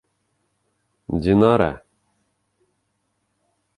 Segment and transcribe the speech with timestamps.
[1.23, 1.71] Динара.